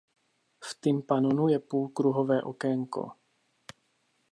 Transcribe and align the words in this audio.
V 0.63 0.75
tympanonu 0.81 1.47
je 1.47 1.59
půlkruhové 1.59 2.41
okénko. 2.43 3.11